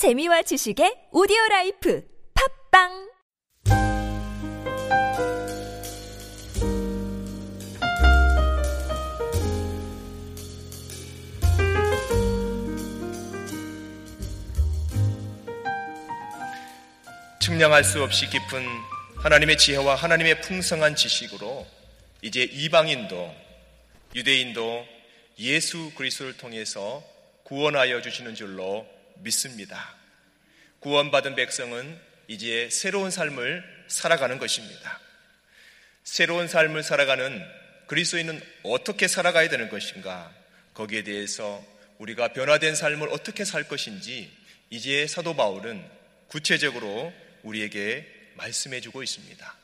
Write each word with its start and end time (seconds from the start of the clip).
재미와 0.00 0.40
지식의 0.40 1.12
오디오 1.12 1.36
life 1.50 2.02
팟빵! 2.72 3.10
측량할 17.42 17.84
수 17.84 18.02
없이 18.02 18.24
깊은 18.30 18.64
하나님의 19.18 19.58
지혜와 19.58 19.96
하나님의 19.96 20.40
풍성한 20.40 20.96
지식으로 20.96 21.66
이제 22.22 22.42
이방인도 22.42 23.34
유대인도 24.14 24.86
예수 25.40 25.92
그리스도를 25.94 26.38
통해서 26.38 27.04
구원하여 27.44 28.00
주시는 28.00 28.34
줄로 28.34 28.86
믿습니다. 29.22 29.94
구원받은 30.80 31.34
백성은 31.34 31.98
이제 32.28 32.68
새로운 32.70 33.10
삶을 33.10 33.84
살아가는 33.88 34.38
것입니다. 34.38 35.00
새로운 36.04 36.48
삶을 36.48 36.82
살아가는 36.82 37.44
그리스도인은 37.86 38.40
어떻게 38.62 39.08
살아가야 39.08 39.48
되는 39.48 39.68
것인가? 39.68 40.32
거기에 40.74 41.02
대해서 41.02 41.62
우리가 41.98 42.28
변화된 42.32 42.74
삶을 42.74 43.08
어떻게 43.10 43.44
살 43.44 43.64
것인지 43.64 44.30
이제 44.70 45.06
사도 45.06 45.34
바울은 45.34 45.84
구체적으로 46.28 47.12
우리에게 47.42 48.06
말씀해 48.36 48.80
주고 48.80 49.02
있습니다. 49.02 49.56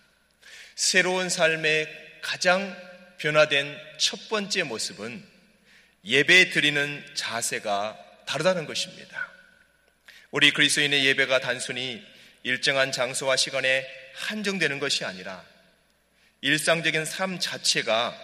새로운 0.75 1.29
삶의 1.29 1.89
가장 2.21 2.77
변화된 3.19 3.77
첫 3.99 4.29
번째 4.29 4.65
모습은 4.65 5.25
예배 6.05 6.51
드리는 6.51 7.05
자세가 7.15 7.97
다르다는 8.27 8.67
것입니다. 8.67 9.36
우리 10.37 10.51
그리스도인의 10.51 11.07
예배가 11.07 11.41
단순히 11.41 12.07
일정한 12.43 12.93
장소와 12.93 13.37
시간에 13.37 13.89
한정되는 14.17 14.81
것이 14.81 15.07
아니라 15.07 15.43
일상적인 16.43 17.07
삶 17.07 17.39
자체가 17.41 18.15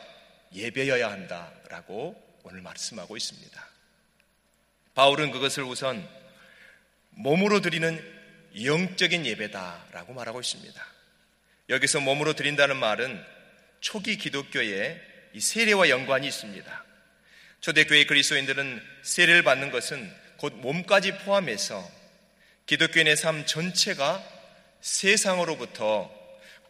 예배여야 0.54 1.10
한다라고 1.10 2.14
오늘 2.42 2.60
말씀하고 2.60 3.16
있습니다. 3.16 3.68
바울은 4.94 5.30
그것을 5.30 5.62
우선 5.62 6.06
몸으로 7.12 7.62
드리는 7.62 7.98
영적인 8.62 9.24
예배다라고 9.24 10.12
말하고 10.12 10.38
있습니다. 10.42 10.86
여기서 11.70 12.00
몸으로 12.00 12.34
드린다는 12.34 12.76
말은 12.76 13.24
초기 13.80 14.18
기독교에 14.18 15.00
이 15.32 15.40
세례와 15.40 15.88
연관이 15.88 16.28
있습니다. 16.28 16.84
초대교회 17.62 18.04
그리스도인들은 18.04 18.86
세례를 19.00 19.42
받는 19.44 19.70
것은 19.70 20.14
곧 20.36 20.52
몸까지 20.56 21.16
포함해서 21.20 22.01
기독교인의 22.72 23.16
삶 23.18 23.44
전체가 23.44 24.26
세상으로부터 24.80 26.10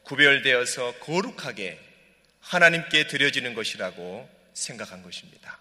구별되어서 0.03 0.95
거룩하게 0.99 1.79
하나님께 2.41 3.07
드려지는 3.07 3.55
것이라고 3.55 4.29
생각한 4.53 5.05
것입니다. 5.05 5.61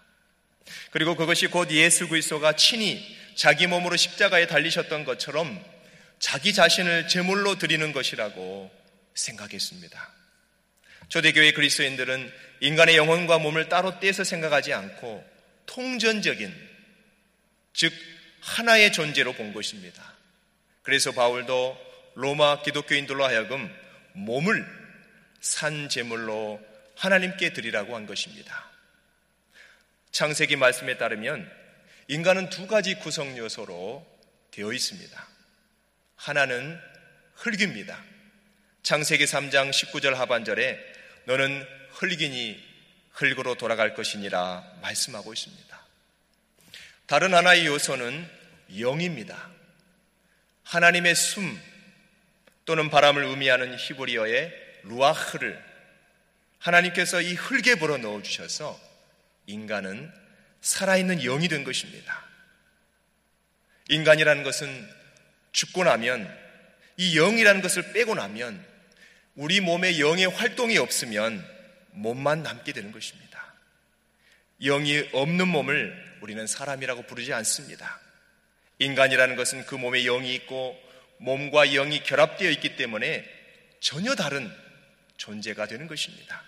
그리고 0.90 1.14
그것이 1.14 1.46
곧 1.46 1.70
예수 1.70 2.08
그리스도가 2.08 2.56
친히 2.56 3.16
자기 3.36 3.68
몸으로 3.68 3.96
십자가에 3.96 4.48
달리셨던 4.48 5.04
것처럼 5.04 5.64
자기 6.18 6.52
자신을 6.52 7.06
제물로 7.06 7.56
드리는 7.56 7.92
것이라고 7.92 8.68
생각했습니다. 9.14 10.12
초대교회 11.08 11.52
그리스도인들은 11.52 12.32
인간의 12.58 12.96
영혼과 12.96 13.38
몸을 13.38 13.68
따로 13.68 14.00
떼서 14.00 14.24
생각하지 14.24 14.72
않고 14.72 15.24
통전적인 15.66 16.52
즉 17.74 17.92
하나의 18.40 18.92
존재로 18.92 19.34
본 19.34 19.52
것입니다. 19.52 20.11
그래서 20.82 21.12
바울도 21.12 21.78
로마 22.14 22.62
기독교인들로 22.62 23.24
하여금 23.24 23.72
몸을 24.14 24.66
산 25.40 25.88
제물로 25.88 26.60
하나님께 26.96 27.52
드리라고 27.52 27.96
한 27.96 28.06
것입니다. 28.06 28.70
창세기 30.10 30.56
말씀에 30.56 30.98
따르면 30.98 31.50
인간은 32.08 32.50
두 32.50 32.66
가지 32.66 32.96
구성 32.96 33.36
요소로 33.38 34.06
되어 34.50 34.72
있습니다. 34.72 35.28
하나는 36.16 36.78
흙입니다. 37.34 38.02
창세기 38.82 39.24
3장 39.24 39.70
19절 39.70 40.14
하반절에 40.14 40.78
너는 41.24 41.66
흙이니 41.92 42.72
흙으로 43.12 43.54
돌아갈 43.54 43.94
것이니라 43.94 44.78
말씀하고 44.82 45.32
있습니다. 45.32 45.82
다른 47.06 47.34
하나의 47.34 47.66
요소는 47.66 48.28
영입니다. 48.78 49.51
하나님의 50.72 51.14
숨 51.14 51.60
또는 52.64 52.88
바람을 52.88 53.24
의미하는 53.24 53.76
히브리어의 53.76 54.50
루아흐를 54.84 55.62
하나님께서 56.58 57.20
이 57.20 57.34
흙에 57.34 57.74
불어 57.74 57.98
넣어 57.98 58.22
주셔서 58.22 58.80
인간은 59.46 60.10
살아있는 60.62 61.18
영이 61.18 61.48
된 61.48 61.64
것입니다. 61.64 62.24
인간이라는 63.90 64.44
것은 64.44 64.88
죽고 65.52 65.84
나면 65.84 66.34
이 66.96 67.16
영이라는 67.16 67.60
것을 67.60 67.92
빼고 67.92 68.14
나면 68.14 68.64
우리 69.34 69.60
몸에 69.60 69.98
영의 69.98 70.24
활동이 70.24 70.78
없으면 70.78 71.46
몸만 71.90 72.42
남게 72.42 72.72
되는 72.72 72.92
것입니다. 72.92 73.54
영이 74.62 75.10
없는 75.12 75.48
몸을 75.48 76.16
우리는 76.22 76.46
사람이라고 76.46 77.02
부르지 77.02 77.34
않습니다. 77.34 78.00
인간이라는 78.82 79.36
것은 79.36 79.64
그 79.66 79.74
몸에 79.74 80.02
영이 80.02 80.34
있고 80.34 80.80
몸과 81.18 81.66
영이 81.66 82.02
결합되어 82.02 82.50
있기 82.50 82.76
때문에 82.76 83.24
전혀 83.80 84.14
다른 84.14 84.52
존재가 85.16 85.66
되는 85.66 85.86
것입니다. 85.86 86.42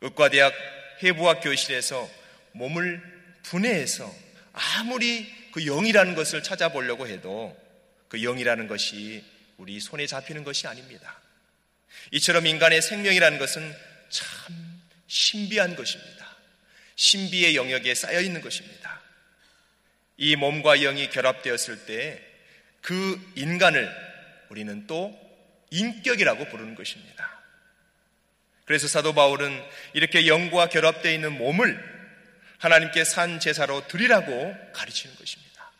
의과대학 0.00 0.54
해부학 1.02 1.40
교실에서 1.40 2.08
몸을 2.52 3.02
분해해서 3.42 4.12
아무리 4.52 5.26
그 5.52 5.64
영이라는 5.64 6.14
것을 6.14 6.42
찾아보려고 6.42 7.06
해도 7.06 7.56
그 8.08 8.20
영이라는 8.20 8.68
것이 8.68 9.24
우리 9.56 9.80
손에 9.80 10.06
잡히는 10.06 10.44
것이 10.44 10.66
아닙니다. 10.66 11.20
이처럼 12.12 12.46
인간의 12.46 12.82
생명이라는 12.82 13.38
것은 13.38 13.74
참 14.10 14.26
신비한 15.06 15.76
것입니다. 15.76 16.36
신비의 16.96 17.56
영역에 17.56 17.94
쌓여 17.94 18.20
있는 18.20 18.40
것입니다. 18.40 19.00
이 20.16 20.36
몸과 20.36 20.76
영이 20.76 21.10
결합되었을 21.10 21.86
때 21.86 22.26
그 22.86 23.20
인간을 23.34 23.92
우리는 24.48 24.86
또 24.86 25.12
인격이라고 25.70 26.44
부르는 26.44 26.76
것입니다. 26.76 27.42
그래서 28.64 28.86
사도 28.86 29.12
바울은 29.12 29.60
이렇게 29.92 30.28
영과 30.28 30.68
결합되어 30.68 31.10
있는 31.10 31.36
몸을 31.36 31.82
하나님께 32.58 33.02
산 33.02 33.40
제사로 33.40 33.88
드리라고 33.88 34.56
가르치는 34.72 35.16
것입니다. 35.16 35.72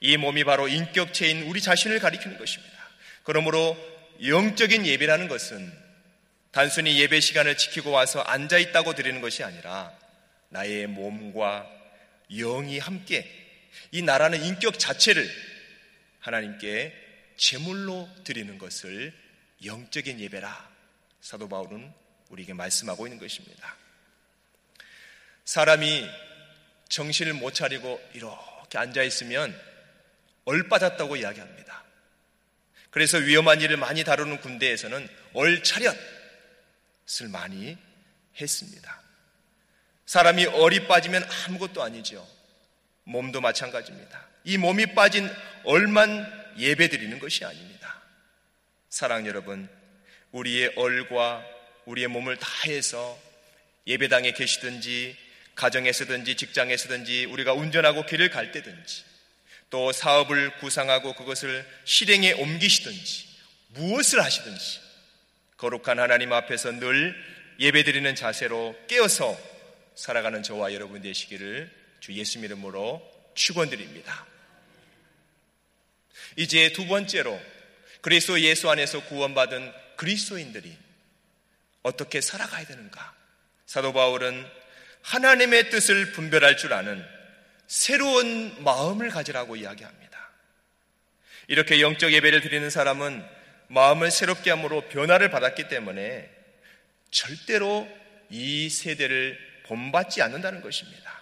이 0.00 0.16
몸이 0.16 0.42
바로 0.42 0.66
인격체인 0.66 1.44
우리 1.44 1.60
자신을 1.60 2.00
가리키는 2.00 2.36
것입니다. 2.36 2.74
그러므로 3.22 3.76
영적인 4.26 4.86
예배라는 4.86 5.28
것은 5.28 5.72
단순히 6.50 6.98
예배 6.98 7.20
시간을 7.20 7.56
지키고 7.56 7.92
와서 7.92 8.22
앉아 8.22 8.58
있다고 8.58 8.94
드리는 8.94 9.20
것이 9.20 9.44
아니라 9.44 9.92
나의 10.48 10.88
몸과 10.88 11.70
영이 12.28 12.80
함께 12.80 13.43
이 13.90 14.02
나라는 14.02 14.44
인격 14.44 14.78
자체를 14.78 15.28
하나님께 16.20 16.92
제물로 17.36 18.08
드리는 18.24 18.58
것을 18.58 19.12
영적인 19.64 20.20
예배라 20.20 20.70
사도 21.20 21.48
바울은 21.48 21.92
우리에게 22.28 22.52
말씀하고 22.52 23.06
있는 23.06 23.18
것입니다. 23.18 23.76
사람이 25.44 26.08
정신을 26.88 27.34
못 27.34 27.54
차리고 27.54 28.00
이렇게 28.14 28.78
앉아 28.78 29.02
있으면 29.02 29.58
얼빠졌다고 30.44 31.16
이야기합니다. 31.16 31.84
그래서 32.90 33.18
위험한 33.18 33.60
일을 33.60 33.76
많이 33.76 34.04
다루는 34.04 34.40
군대에서는 34.40 35.08
얼차렷을 35.32 35.96
많이 37.30 37.76
했습니다. 38.40 39.02
사람이 40.06 40.46
얼이 40.46 40.86
빠지면 40.86 41.24
아무것도 41.46 41.82
아니죠. 41.82 42.33
몸도 43.04 43.40
마찬가지입니다. 43.40 44.26
이 44.44 44.58
몸이 44.58 44.94
빠진 44.94 45.30
얼만 45.64 46.44
예배 46.58 46.88
드리는 46.88 47.18
것이 47.18 47.44
아닙니다. 47.44 48.02
사랑 48.88 49.26
여러분, 49.26 49.68
우리의 50.32 50.72
얼과 50.76 51.44
우리의 51.86 52.08
몸을 52.08 52.36
다해서 52.36 53.18
예배당에 53.86 54.32
계시든지 54.32 55.16
가정에서든지 55.54 56.36
직장에서든지 56.36 57.26
우리가 57.26 57.52
운전하고 57.52 58.06
길을 58.06 58.30
갈 58.30 58.50
때든지 58.52 59.04
또 59.70 59.92
사업을 59.92 60.56
구상하고 60.58 61.14
그것을 61.14 61.66
실행에 61.84 62.32
옮기시든지 62.32 63.28
무엇을 63.68 64.22
하시든지 64.22 64.80
거룩한 65.56 65.98
하나님 65.98 66.32
앞에서 66.32 66.72
늘 66.72 67.14
예배드리는 67.60 68.14
자세로 68.14 68.76
깨어서 68.88 69.38
살아가는 69.94 70.42
저와 70.42 70.74
여러분 70.74 71.02
되시기를 71.02 71.70
주 72.04 72.12
예수 72.12 72.38
이름으로 72.38 73.00
축원드립니다. 73.32 74.26
이제 76.36 76.70
두 76.74 76.86
번째로 76.86 77.40
그리스도 78.02 78.38
예수 78.42 78.68
안에서 78.68 79.02
구원받은 79.04 79.72
그리스도인들이 79.96 80.76
어떻게 81.82 82.20
살아가야 82.20 82.66
되는가? 82.66 83.14
사도 83.64 83.94
바울은 83.94 84.46
하나님의 85.00 85.70
뜻을 85.70 86.12
분별할 86.12 86.58
줄 86.58 86.74
아는 86.74 87.02
새로운 87.68 88.62
마음을 88.62 89.08
가지라고 89.08 89.56
이야기합니다. 89.56 90.30
이렇게 91.48 91.80
영적 91.80 92.12
예배를 92.12 92.42
드리는 92.42 92.68
사람은 92.68 93.26
마음을 93.68 94.10
새롭게 94.10 94.50
함으로 94.50 94.90
변화를 94.90 95.30
받았기 95.30 95.68
때문에 95.68 96.30
절대로 97.10 97.88
이 98.28 98.68
세대를 98.68 99.62
본받지 99.68 100.20
않는다는 100.20 100.60
것입니다. 100.60 101.13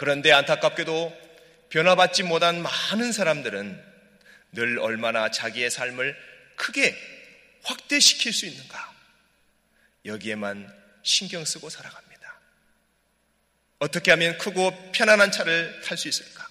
그런데 0.00 0.32
안타깝게도 0.32 1.14
변화받지 1.68 2.22
못한 2.22 2.62
많은 2.62 3.12
사람들은 3.12 3.84
늘 4.52 4.78
얼마나 4.78 5.30
자기의 5.30 5.70
삶을 5.70 6.16
크게 6.56 6.96
확대시킬 7.64 8.32
수 8.32 8.46
있는가. 8.46 8.94
여기에만 10.06 10.74
신경 11.02 11.44
쓰고 11.44 11.68
살아갑니다. 11.68 12.40
어떻게 13.80 14.10
하면 14.12 14.38
크고 14.38 14.72
편안한 14.92 15.32
차를 15.32 15.82
탈 15.82 15.98
수 15.98 16.08
있을까? 16.08 16.48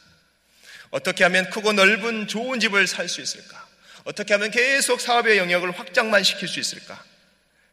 어떻게 0.92 1.24
하면 1.24 1.50
크고 1.50 1.74
넓은 1.74 2.28
좋은 2.28 2.60
집을 2.60 2.86
살 2.86 3.10
수 3.10 3.19
있을까? 3.19 3.68
어떻게 4.04 4.36
하면 4.36 4.51
계속 4.51 5.01
사업의 5.01 5.40
영역을 5.40 5.72
확장만 5.72 6.22
시킬 6.22 6.48
수 6.48 6.60
있을까? 6.60 7.04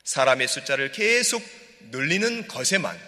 사람의 0.04 0.48
숫자를 0.48 0.90
계속 0.90 1.46
늘리는 1.90 2.48
것에만 2.48 2.98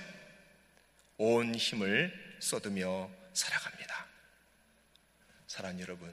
온 1.17 1.55
힘을 1.55 2.28
쏟으며 2.40 3.11
살아갑니다. 3.32 4.06
사랑 5.46 5.81
여러분, 5.81 6.12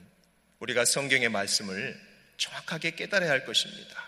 우리가 0.60 0.84
성경의 0.84 1.28
말씀을 1.28 2.00
정확하게 2.38 2.92
깨달아야 2.92 3.30
할 3.30 3.44
것입니다. 3.44 4.06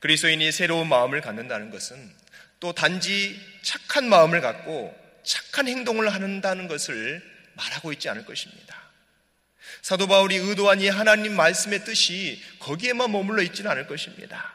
그리스도인이 0.00 0.52
새로운 0.52 0.88
마음을 0.88 1.20
갖는다는 1.20 1.70
것은 1.70 2.14
또 2.60 2.72
단지 2.72 3.40
착한 3.62 4.08
마음을 4.08 4.40
갖고 4.40 4.96
착한 5.24 5.68
행동을 5.68 6.08
한다는 6.12 6.68
것을 6.68 7.22
말하고 7.54 7.92
있지 7.92 8.08
않을 8.08 8.24
것입니다. 8.24 8.76
사도 9.82 10.06
바울이 10.06 10.36
의도한 10.36 10.80
이 10.80 10.88
하나님 10.88 11.36
말씀의 11.36 11.84
뜻이 11.84 12.42
거기에만 12.60 13.12
머물러 13.12 13.42
있지는 13.42 13.70
않을 13.70 13.86
것입니다. 13.86 14.54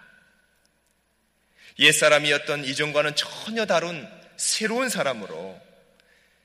옛사람이었던 1.79 2.65
이전과는 2.65 3.15
전혀 3.15 3.65
다른 3.65 4.07
새로운 4.37 4.89
사람으로 4.89 5.59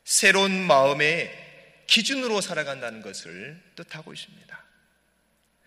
새로운 0.09 0.63
마음의 0.63 1.31
기준으로 1.87 2.41
살아간다는 2.41 3.03
것을 3.03 3.61
뜻하고 3.77 4.15
있습니다. 4.15 4.65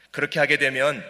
그렇게 0.10 0.40
하게 0.40 0.58
되면 0.58 1.06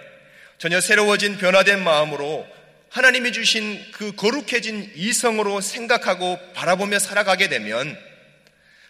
전혀 0.57 0.81
새로워진 0.81 1.37
변화된 1.37 1.81
마음으로 1.81 2.45
하나님이 2.89 3.31
주신 3.31 3.89
그 3.93 4.11
거룩해진 4.17 4.91
이성으로 4.95 5.61
생각하고 5.61 6.51
바라보며 6.51 6.99
살아가게 6.99 7.47
되면 7.47 7.97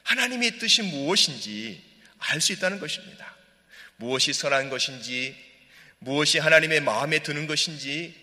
하나님의 0.02 0.58
뜻이 0.58 0.82
무엇인지 0.82 1.80
알 2.18 2.42
수 2.42 2.52
있다는 2.54 2.80
것입니다. 2.80 3.36
무엇이 3.98 4.34
선한 4.34 4.72
것인지, 4.72 5.36
무엇이 6.00 6.40
하나님의 6.40 6.80
마음에 6.82 7.20
드는 7.20 7.46
것인지, 7.46 8.16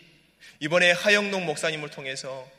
이번에 0.59 0.91
하영동 0.91 1.47
목사님을 1.47 1.91
통해서 1.91 2.51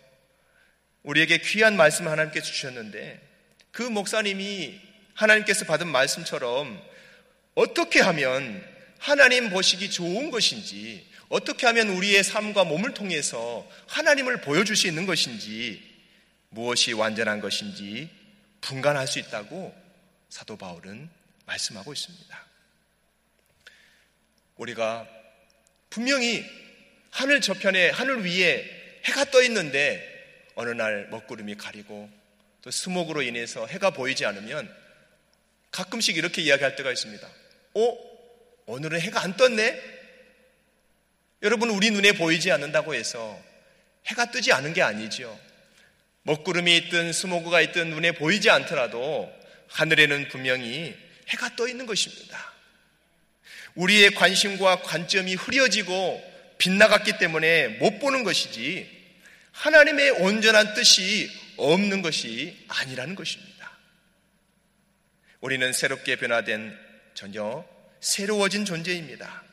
우리에게 1.04 1.40
귀한 1.40 1.76
말씀을 1.76 2.10
하나님께 2.10 2.42
주셨는데, 2.42 3.28
그 3.72 3.84
목사님이 3.84 4.80
하나님께서 5.14 5.66
받은 5.66 5.88
말씀처럼 5.88 6.82
어떻게 7.56 8.00
하면 8.00 8.64
하나님 8.98 9.50
보시기 9.50 9.90
좋은 9.90 10.32
것인지, 10.32 11.08
어떻게 11.30 11.66
하면 11.68 11.90
우리의 11.90 12.24
삶과 12.24 12.64
몸을 12.64 12.94
통해서 12.94 13.70
하나님을 13.88 14.42
보여줄 14.42 14.76
수 14.76 14.88
있는 14.88 15.06
것인지, 15.06 15.82
무엇이 16.50 16.94
완전한 16.94 17.40
것인지 17.40 18.10
분간할 18.62 19.08
수 19.08 19.20
있다고 19.20 19.76
사도 20.30 20.58
바울은 20.58 21.10
말씀하고 21.46 21.94
있습니다. 21.94 22.46
우리가 24.58 25.08
분명히 25.90 26.44
하늘 27.12 27.42
저편에, 27.42 27.90
하늘 27.90 28.26
위에 28.26 29.02
해가 29.06 29.26
떠 29.26 29.42
있는데 29.44 30.52
어느 30.56 30.70
날 30.72 31.08
먹구름이 31.10 31.56
가리고 31.56 32.10
또 32.62 32.72
스모그로 32.72 33.22
인해서 33.22 33.66
해가 33.68 33.92
보이지 33.92 34.26
않으면 34.26 34.74
가끔씩 35.72 36.18
이렇게 36.18 36.42
이야기할 36.42 36.76
때가 36.76 36.92
있습니다. 36.92 37.28
어? 37.76 37.98
오늘은 38.66 39.00
해가 39.02 39.22
안 39.22 39.36
떴네? 39.38 39.82
여러분, 41.42 41.70
우리 41.70 41.90
눈에 41.92 42.12
보이지 42.12 42.52
않는다고 42.52 42.94
해서 42.94 43.40
해가 44.08 44.32
뜨지 44.32 44.52
않은 44.52 44.74
게 44.74 44.82
아니죠. 44.82 45.40
먹구름이 46.24 46.76
있든 46.78 47.14
스모그가 47.14 47.62
있든 47.62 47.92
눈에 47.92 48.12
보이지 48.12 48.50
않더라도 48.50 49.32
하늘에는 49.68 50.28
분명히 50.30 50.96
해가 51.30 51.56
떠 51.56 51.68
있는 51.68 51.86
것입니다. 51.86 52.54
우리의 53.76 54.14
관심과 54.16 54.82
관점이 54.82 55.36
흐려지고 55.36 56.22
빗나갔기 56.58 57.18
때문에 57.20 57.68
못 57.80 58.00
보는 58.00 58.24
것이지 58.24 58.90
하나님의 59.52 60.12
온전한 60.12 60.74
뜻이 60.74 61.30
없는 61.60 62.02
것이 62.02 62.58
아니라는 62.68 63.16
것입니다. 63.16 63.78
우리는 65.42 65.72
새롭게 65.72 66.16
변화된 66.18 66.78
전혀 67.14 67.66
새로워진 68.00 68.66
존재입니다. 68.66 69.44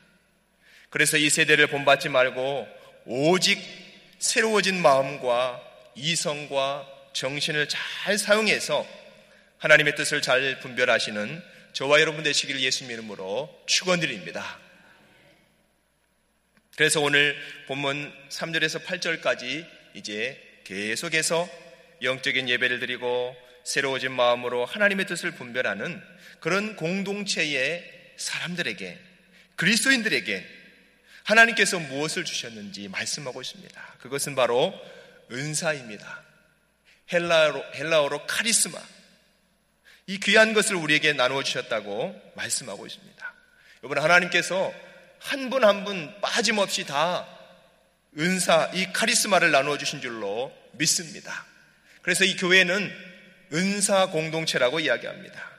그래서 0.89 1.17
이 1.17 1.29
세대를 1.29 1.67
본받지 1.67 2.09
말고 2.09 2.67
오직 3.05 3.61
새로워진 4.19 4.81
마음과 4.81 5.61
이성과 5.95 6.87
정신을 7.13 7.67
잘 7.67 8.17
사용해서 8.17 8.87
하나님의 9.57 9.95
뜻을 9.95 10.21
잘 10.21 10.59
분별하시는 10.59 11.43
저와 11.73 11.99
여러분 12.01 12.23
되시기를 12.23 12.61
예수님 12.61 12.91
이름으로 12.91 13.63
축원드립니다. 13.65 14.59
그래서 16.75 17.01
오늘 17.01 17.35
본문 17.67 18.13
3절에서 18.29 18.83
8절까지 18.83 19.67
이제 19.95 20.39
계속해서 20.63 21.49
영적인 22.01 22.49
예배를 22.49 22.79
드리고 22.79 23.35
새로워진 23.63 24.11
마음으로 24.13 24.65
하나님의 24.65 25.05
뜻을 25.07 25.31
분별하는 25.31 26.01
그런 26.39 26.75
공동체의 26.75 28.13
사람들에게 28.17 28.97
그리스도인들에게 29.55 30.45
하나님께서 31.23 31.79
무엇을 31.79 32.23
주셨는지 32.23 32.87
말씀하고 32.87 33.41
있습니다. 33.41 33.95
그것은 33.99 34.35
바로 34.35 34.73
은사입니다. 35.31 36.23
헬라어로, 37.11 37.63
헬라어로 37.75 38.27
카리스마. 38.27 38.79
이 40.05 40.19
귀한 40.19 40.53
것을 40.53 40.75
우리에게 40.75 41.13
나누어 41.13 41.43
주셨다고 41.43 42.31
말씀하고 42.35 42.85
있습니다. 42.87 43.33
여러분, 43.83 44.01
하나님께서 44.01 44.73
한 45.19 45.49
분 45.49 45.63
한 45.65 45.83
분 45.83 46.13
빠짐없이 46.21 46.85
다 46.85 47.27
은사, 48.17 48.71
이 48.73 48.91
카리스마를 48.93 49.51
나누어 49.51 49.77
주신 49.77 49.99
줄로 49.99 50.53
믿습니다. 50.73 51.45
그래서 52.07 52.23
이 52.23 52.37
교회는 52.37 52.89
은사 53.51 54.11
공동체라고 54.11 54.79
이야기합니다. 54.79 55.51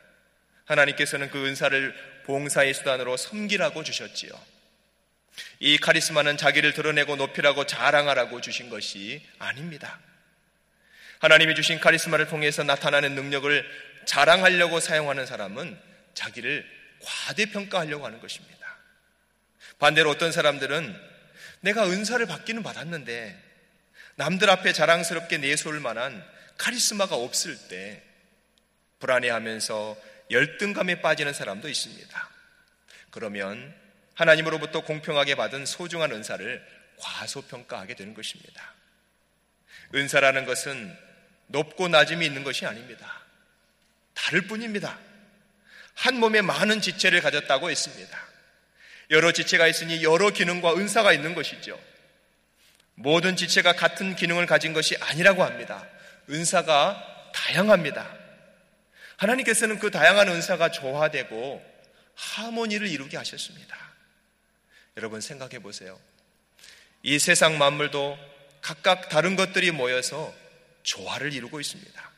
하나님께서는 0.64 1.28
그 1.28 1.46
은사를 1.46 2.22
봉사의 2.24 2.72
수단으로 2.72 3.18
섬기라고 3.18 3.82
주셨지요. 3.82 4.30
이 5.60 5.76
카리스마는 5.76 6.38
자기를 6.38 6.72
드러내고 6.72 7.16
높이라고 7.16 7.66
자랑하라고 7.66 8.40
주신 8.40 8.70
것이 8.70 9.22
아닙니다. 9.38 10.00
하나님이 11.18 11.54
주신 11.54 11.80
카리스마를 11.80 12.28
통해서 12.28 12.62
나타나는 12.62 13.14
능력을 13.14 13.70
자랑하려고 14.06 14.80
사용하는 14.80 15.26
사람은 15.26 15.78
자기를 16.14 16.66
과대평가하려고 17.02 18.06
하는 18.06 18.20
것입니다. 18.20 18.78
반대로 19.78 20.08
어떤 20.08 20.32
사람들은 20.32 20.98
내가 21.60 21.84
은사를 21.84 22.24
받기는 22.24 22.62
받았는데 22.62 23.38
남들 24.14 24.48
앞에 24.48 24.72
자랑스럽게 24.72 25.36
내세울 25.36 25.80
만한 25.80 26.37
카리스마가 26.58 27.16
없을 27.16 27.56
때 27.68 28.02
불안해하면서 28.98 29.96
열등감에 30.30 31.00
빠지는 31.00 31.32
사람도 31.32 31.68
있습니다. 31.68 32.30
그러면 33.10 33.74
하나님으로부터 34.14 34.82
공평하게 34.82 35.36
받은 35.36 35.64
소중한 35.64 36.12
은사를 36.12 36.66
과소평가하게 36.98 37.94
되는 37.94 38.12
것입니다. 38.12 38.74
은사라는 39.94 40.44
것은 40.44 40.94
높고 41.46 41.88
낮음이 41.88 42.26
있는 42.26 42.44
것이 42.44 42.66
아닙니다. 42.66 43.22
다를 44.12 44.42
뿐입니다. 44.42 44.98
한 45.94 46.18
몸에 46.18 46.42
많은 46.42 46.80
지체를 46.80 47.20
가졌다고 47.22 47.70
했습니다. 47.70 48.18
여러 49.10 49.32
지체가 49.32 49.66
있으니 49.66 50.02
여러 50.02 50.30
기능과 50.30 50.74
은사가 50.74 51.12
있는 51.12 51.34
것이죠. 51.34 51.80
모든 52.94 53.36
지체가 53.36 53.74
같은 53.74 54.16
기능을 54.16 54.46
가진 54.46 54.72
것이 54.72 54.96
아니라고 55.00 55.44
합니다. 55.44 55.88
은사가 56.30 57.30
다양합니다. 57.34 58.16
하나님께서는 59.16 59.78
그 59.78 59.90
다양한 59.90 60.28
은사가 60.28 60.70
조화되고 60.70 61.62
하모니를 62.14 62.88
이루게 62.88 63.16
하셨습니다. 63.16 63.76
여러분 64.96 65.20
생각해 65.20 65.60
보세요. 65.60 65.98
이 67.02 67.18
세상 67.18 67.58
만물도 67.58 68.18
각각 68.60 69.08
다른 69.08 69.36
것들이 69.36 69.70
모여서 69.70 70.34
조화를 70.82 71.32
이루고 71.32 71.60
있습니다. 71.60 72.10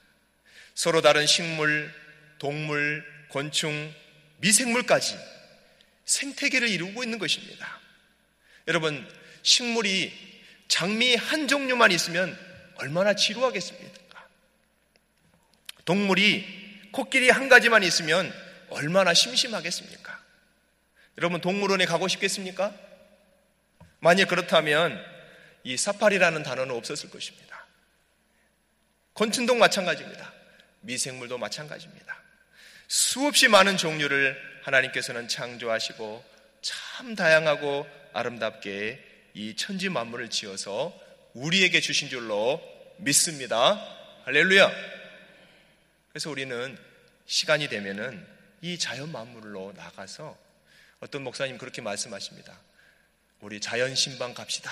서로 0.75 1.03
다른 1.03 1.27
식물, 1.27 1.93
동물, 2.39 3.05
곤충, 3.29 3.95
미생물까지 4.39 5.19
생태계를 6.07 6.69
이루고 6.69 7.05
있는 7.05 7.19
것입니다. 7.19 7.79
여러분, 8.67 9.07
식물이 9.43 10.13
장미 10.69 11.15
한 11.15 11.49
종류만 11.49 11.93
있으면 11.93 12.39
얼마나 12.77 13.15
지루하겠습니까? 13.15 14.00
동물이 15.85 16.91
코끼리 16.93 17.31
한 17.31 17.49
가지만 17.49 17.83
있으면 17.83 18.33
얼마나 18.71 19.15
심심하겠습니까? 19.15 20.21
여러분, 21.19 21.41
동물원에 21.41 21.87
가고 21.87 22.09
싶겠습니까? 22.09 22.75
만약 23.99 24.29
그렇다면 24.29 25.03
이 25.65 25.77
사파리라는 25.77 26.43
단어는 26.43 26.75
없었을 26.75 27.11
것입니다. 27.11 27.67
곤충도 29.13 29.55
마찬가지입니다. 29.55 30.33
미생물도 30.81 31.37
마찬가지입니다. 31.39 32.23
수없이 32.89 33.49
많은 33.49 33.77
종류를 33.77 34.41
하나님께서는 34.63 35.29
창조하시고 35.29 36.25
참 36.63 37.15
다양하고 37.15 37.87
아름답게 38.13 39.05
이 39.35 39.55
천지 39.57 39.89
만물을 39.89 40.31
지어서 40.31 40.99
우리에게 41.35 41.81
주신 41.81 42.09
줄로 42.09 42.61
믿습니다. 42.99 43.79
할렐루야. 44.25 45.00
그래서 46.13 46.31
우리는 46.31 46.77
시간이 47.27 47.69
되면은 47.69 48.27
이 48.63 48.79
자연 48.79 49.13
만물로 49.13 49.73
나가서 49.77 50.37
어떤 50.99 51.23
목사님 51.23 51.57
그렇게 51.57 51.81
말씀하십니다. 51.81 52.59
우리 53.41 53.61
자연 53.61 53.95
신방 53.95 54.35
갑시다. 54.35 54.71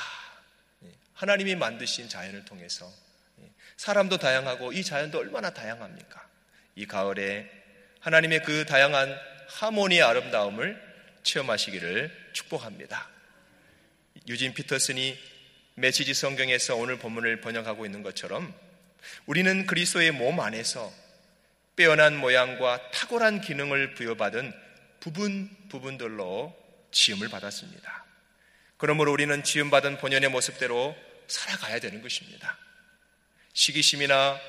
예, 0.85 0.89
하나님이 1.15 1.55
만드신 1.55 2.09
자연을 2.09 2.45
통해서 2.45 2.93
예, 3.41 3.51
사람도 3.77 4.19
다양하고 4.19 4.73
이 4.73 4.83
자연도 4.85 5.19
얼마나 5.19 5.51
다양합니까? 5.51 6.29
이 6.75 6.87
가을에 6.87 7.51
하나님의 8.01 8.43
그 8.43 8.67
다양한 8.67 9.17
하모니의 9.49 10.03
아름다움을 10.03 10.81
체험하시기를 11.23 12.31
축복합니다. 12.33 13.09
유진 14.27 14.53
피터슨이 14.53 15.19
메시지 15.77 16.13
성경에서 16.13 16.77
오늘 16.77 16.99
본문을 16.99 17.41
번역하고 17.41 17.87
있는 17.87 18.03
것처럼 18.03 18.53
우리는 19.27 19.67
그리스도의 19.67 20.11
몸 20.11 20.41
안에서 20.41 20.93
빼어난 21.79 22.17
모양과 22.17 22.91
탁월한 22.91 23.41
기능을 23.41 23.95
부여받은 23.95 24.53
부분 24.99 25.49
부분들로 25.69 26.53
지음을 26.91 27.29
받았습니다. 27.29 28.05
그러므로 28.79 29.13
우리는 29.13 29.45
지음받은 29.45 29.99
본연의 29.99 30.29
모습대로 30.31 30.97
살아가야 31.29 31.79
되는 31.79 32.03
것입니다. 32.03 32.59
시기심이나 33.53 34.41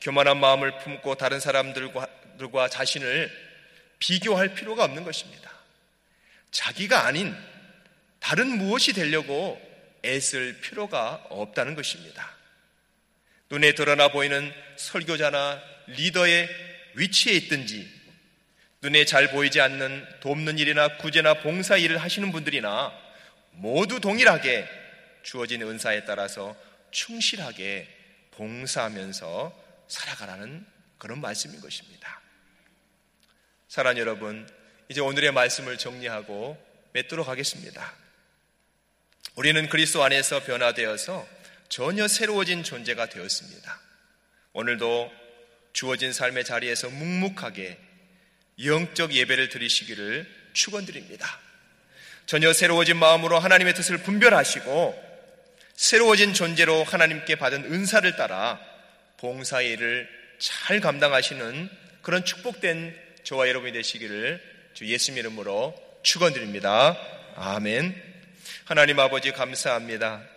교만한 0.00 0.40
마음을 0.40 0.80
품고 0.80 1.14
다른 1.14 1.38
사람들과 1.38 2.68
자신을 2.68 3.30
비교할 4.00 4.54
필요가 4.54 4.82
없는 4.82 5.04
것입니다. 5.04 5.52
자기가 6.50 7.06
아닌 7.06 7.36
다른 8.18 8.48
무엇이 8.58 8.92
되려고 8.92 9.60
애쓸 10.04 10.60
필요가 10.60 11.24
없다는 11.30 11.76
것입니다. 11.76 12.33
눈에 13.50 13.74
드러나 13.74 14.08
보이는 14.08 14.52
설교자나 14.76 15.62
리더의 15.86 16.48
위치에 16.94 17.32
있든지 17.34 17.92
눈에 18.82 19.04
잘 19.04 19.30
보이지 19.30 19.60
않는 19.60 20.06
돕는 20.20 20.58
일이나 20.58 20.96
구제나 20.98 21.34
봉사 21.34 21.76
일을 21.76 21.98
하시는 21.98 22.30
분들이나 22.32 22.92
모두 23.52 24.00
동일하게 24.00 24.68
주어진 25.22 25.62
은사에 25.62 26.04
따라서 26.04 26.56
충실하게 26.90 27.88
봉사하면서 28.32 29.64
살아가라는 29.88 30.66
그런 30.98 31.20
말씀인 31.20 31.60
것입니다. 31.60 32.20
사랑 33.68 33.98
여러분, 33.98 34.48
이제 34.88 35.00
오늘의 35.00 35.32
말씀을 35.32 35.78
정리하고 35.78 36.58
맺도록 36.92 37.28
하겠습니다. 37.28 37.94
우리는 39.34 39.68
그리스도 39.68 40.04
안에서 40.04 40.44
변화되어서 40.44 41.26
전혀 41.74 42.06
새로워진 42.06 42.62
존재가 42.62 43.06
되었습니다. 43.06 43.80
오늘도 44.52 45.10
주어진 45.72 46.12
삶의 46.12 46.44
자리에서 46.44 46.88
묵묵하게 46.88 47.76
영적 48.64 49.12
예배를 49.12 49.48
드리시기를 49.48 50.24
축원드립니다. 50.52 51.40
전혀 52.26 52.52
새로워진 52.52 52.96
마음으로 52.96 53.40
하나님의 53.40 53.74
뜻을 53.74 53.98
분별하시고 54.04 55.02
새로워진 55.74 56.32
존재로 56.32 56.84
하나님께 56.84 57.34
받은 57.34 57.64
은사를 57.64 58.14
따라 58.14 58.60
봉사의 59.16 59.72
일을 59.72 60.08
잘 60.38 60.78
감당하시는 60.78 61.68
그런 62.02 62.24
축복된 62.24 62.96
저와 63.24 63.48
여러분이 63.48 63.72
되시기를 63.72 64.40
주 64.74 64.86
예수님 64.86 65.18
이름으로 65.18 65.74
축원드립니다. 66.04 66.96
아멘. 67.34 68.00
하나님 68.64 69.00
아버지 69.00 69.32
감사합니다. 69.32 70.33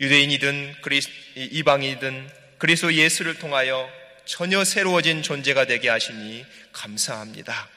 유대인이든 0.00 0.76
그리스, 0.82 1.08
이방이든 1.36 2.30
그리스도 2.58 2.92
예수를 2.94 3.38
통하여 3.38 3.88
전혀 4.24 4.64
새로워진 4.64 5.22
존재가 5.22 5.66
되게 5.66 5.88
하시니 5.88 6.44
감사합니다. 6.72 7.68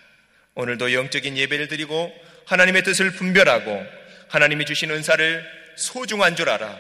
오늘도 0.56 0.94
영적인 0.94 1.38
예배를 1.38 1.68
드리고 1.68 2.14
하나님의 2.46 2.84
뜻을 2.84 3.12
분별하고 3.12 3.86
하나님이 4.30 4.66
주신 4.66 4.90
은사를 4.92 5.46
소중한 5.76 6.36
줄 6.36 6.50
알아 6.50 6.80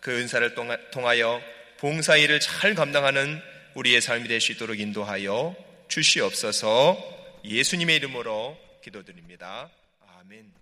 그 0.00 0.18
은사를 0.18 0.54
통하여 0.92 1.42
봉사일을 1.78 2.40
잘 2.40 2.74
감당하는 2.74 3.40
우리의 3.74 4.00
삶이 4.00 4.28
될 4.28 4.40
수 4.40 4.52
있도록 4.52 4.80
인도하여 4.80 5.54
주시옵소서 5.88 7.40
예수님의 7.44 7.96
이름으로 7.96 8.58
기도드립니다. 8.82 9.70
아멘. 10.18 10.59